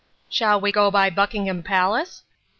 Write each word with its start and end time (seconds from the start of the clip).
"Shall 0.29 0.59
we 0.59 0.71
go 0.71 0.89
by 0.89 1.11
Buckingham 1.11 1.61
Palace?" 1.61 2.23